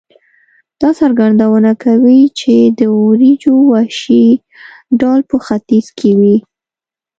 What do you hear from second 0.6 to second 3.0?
دا څرګندونه کوي چې د